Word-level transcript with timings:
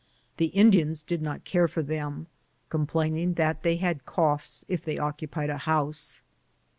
The 0.37 0.47
Indians 0.47 1.03
did 1.03 1.21
not 1.21 1.43
care 1.43 1.67
for 1.67 1.83
them, 1.83 2.25
complaining 2.69 3.35
that 3.35 3.61
they 3.61 3.75
had 3.75 4.03
coughs 4.03 4.65
if 4.67 4.83
they 4.83 4.97
occupied 4.97 5.51
a 5.51 5.59
house. 5.59 6.23